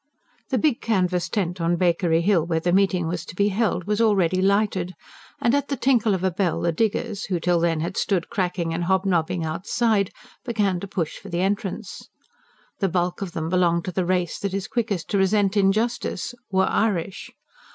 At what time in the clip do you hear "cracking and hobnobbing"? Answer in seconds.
8.31-9.45